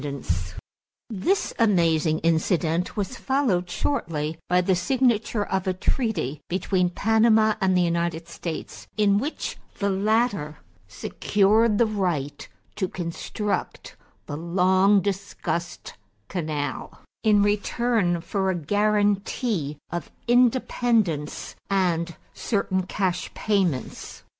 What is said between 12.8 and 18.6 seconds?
construct the long discussed canal, in return for a